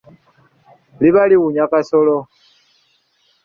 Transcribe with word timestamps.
Liba 1.01 1.21
liwunya 1.29 1.63
kasolo. 1.71 2.17